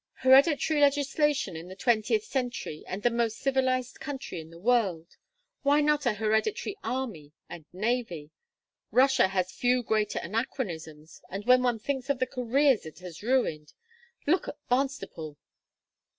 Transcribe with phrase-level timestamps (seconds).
[0.21, 5.15] Hereditary legislation in the twentieth century and the most civilized country in the world!
[5.61, 8.31] Why not an hereditary army and navy?
[8.89, 11.21] Russia has few greater anachronisms.
[11.29, 13.73] And when one thinks of the careers it has ruined!
[14.25, 15.37] Look at Barnstaple."